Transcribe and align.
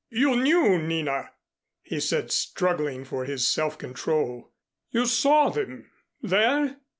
"You 0.09 0.35
knew, 0.35 0.79
Nina?" 0.81 1.29
he 1.83 1.99
said 1.99 2.31
struggling 2.31 3.05
for 3.05 3.23
his 3.25 3.47
self 3.47 3.77
control. 3.77 4.51
"You 4.89 5.05
saw 5.05 5.49
them 5.49 5.91
there?" 6.23 6.77